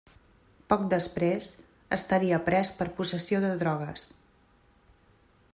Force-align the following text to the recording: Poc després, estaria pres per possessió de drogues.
Poc 0.71 0.85
després, 0.93 1.49
estaria 1.99 2.41
pres 2.49 2.73
per 2.81 2.89
possessió 3.01 3.45
de 3.47 3.55
drogues. 3.63 4.11